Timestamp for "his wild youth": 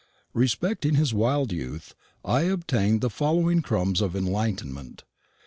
0.95-1.93